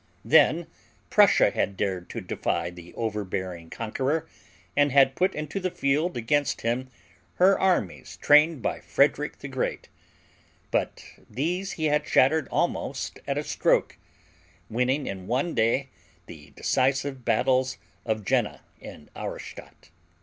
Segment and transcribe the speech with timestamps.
[0.25, 0.65] Then
[1.11, 4.27] Prussia had dared to defy the over bearing conqueror
[4.75, 6.89] and had put into the field against him
[7.35, 9.89] her armies trained by Frederick the Great;
[10.71, 13.97] but these he had shattered almost at a stroke,
[14.71, 15.89] winning in one day
[16.25, 19.91] the decisive battles of Jena and Auerstadt.